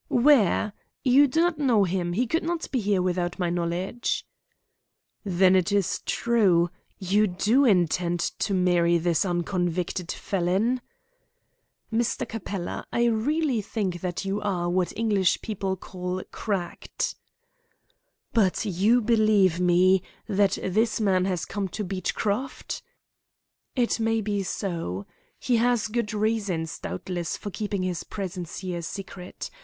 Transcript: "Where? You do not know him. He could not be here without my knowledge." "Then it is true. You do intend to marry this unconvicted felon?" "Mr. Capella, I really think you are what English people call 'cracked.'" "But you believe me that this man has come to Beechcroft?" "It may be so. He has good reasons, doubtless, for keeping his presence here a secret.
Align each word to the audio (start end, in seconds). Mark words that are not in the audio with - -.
"Where? 0.07 0.73
You 1.03 1.27
do 1.27 1.41
not 1.41 1.59
know 1.59 1.83
him. 1.83 2.13
He 2.13 2.25
could 2.25 2.41
not 2.41 2.71
be 2.71 2.79
here 2.79 3.03
without 3.03 3.37
my 3.37 3.51
knowledge." 3.51 4.25
"Then 5.23 5.55
it 5.55 5.71
is 5.71 6.01
true. 6.07 6.71
You 6.97 7.27
do 7.27 7.65
intend 7.65 8.19
to 8.19 8.55
marry 8.55 8.97
this 8.97 9.23
unconvicted 9.25 10.11
felon?" 10.11 10.81
"Mr. 11.93 12.27
Capella, 12.27 12.87
I 12.91 13.03
really 13.05 13.61
think 13.61 13.99
you 14.25 14.41
are 14.41 14.67
what 14.71 14.91
English 14.97 15.39
people 15.43 15.75
call 15.75 16.23
'cracked.'" 16.31 17.13
"But 18.33 18.65
you 18.65 19.01
believe 19.01 19.59
me 19.59 20.01
that 20.27 20.57
this 20.63 20.99
man 20.99 21.25
has 21.25 21.45
come 21.45 21.67
to 21.67 21.83
Beechcroft?" 21.83 22.81
"It 23.75 23.99
may 23.99 24.19
be 24.19 24.41
so. 24.41 25.05
He 25.39 25.57
has 25.57 25.87
good 25.87 26.11
reasons, 26.11 26.79
doubtless, 26.79 27.37
for 27.37 27.51
keeping 27.51 27.83
his 27.83 28.03
presence 28.03 28.61
here 28.61 28.79
a 28.79 28.81
secret. 28.81 29.51